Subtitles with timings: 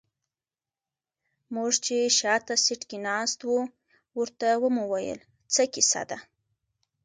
[1.53, 3.59] موږ چې شاته سيټ کې ناست وو
[4.19, 5.19] ورته ومو ويل
[5.53, 6.17] څه کيسه ده.